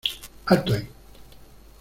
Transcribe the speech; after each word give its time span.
¡alto 0.47 0.73
ahí!... 0.73 0.89